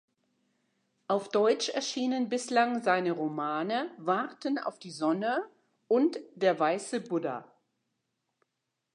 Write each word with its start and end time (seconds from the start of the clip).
Auf 1.07 1.29
deutsch 1.29 1.69
erschienen 1.69 2.27
bislang 2.27 2.81
seine 2.81 3.11
Romane 3.11 3.91
„Warten 3.99 4.57
auf 4.57 4.79
die 4.79 4.89
Sonne“ 4.89 5.47
und 5.87 6.17
„Der 6.33 6.57
weiße 6.59 7.01
Buddha“. 7.01 7.45